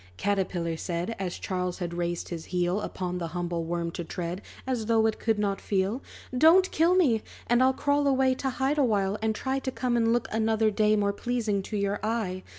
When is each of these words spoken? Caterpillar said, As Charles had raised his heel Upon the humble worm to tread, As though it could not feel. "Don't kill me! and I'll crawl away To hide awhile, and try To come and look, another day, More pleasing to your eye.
Caterpillar 0.17 0.77
said, 0.77 1.15
As 1.19 1.37
Charles 1.37 1.77
had 1.77 1.93
raised 1.93 2.29
his 2.29 2.45
heel 2.45 2.81
Upon 2.81 3.19
the 3.19 3.27
humble 3.37 3.65
worm 3.65 3.91
to 3.91 4.03
tread, 4.03 4.41
As 4.65 4.87
though 4.87 5.05
it 5.05 5.19
could 5.19 5.37
not 5.37 5.61
feel. 5.61 6.01
"Don't 6.35 6.71
kill 6.71 6.95
me! 6.95 7.21
and 7.45 7.61
I'll 7.61 7.71
crawl 7.73 8.07
away 8.07 8.33
To 8.33 8.49
hide 8.49 8.79
awhile, 8.79 9.19
and 9.21 9.35
try 9.35 9.59
To 9.59 9.69
come 9.69 9.95
and 9.95 10.11
look, 10.11 10.27
another 10.31 10.71
day, 10.71 10.95
More 10.95 11.13
pleasing 11.13 11.61
to 11.61 11.77
your 11.77 11.99
eye. 12.03 12.41